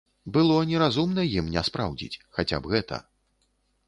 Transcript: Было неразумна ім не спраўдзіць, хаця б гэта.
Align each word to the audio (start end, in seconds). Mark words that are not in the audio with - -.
Было 0.35 0.53
неразумна 0.69 1.25
ім 1.39 1.51
не 1.55 1.63
спраўдзіць, 1.67 2.19
хаця 2.39 2.57
б 2.65 2.73
гэта. 2.73 2.99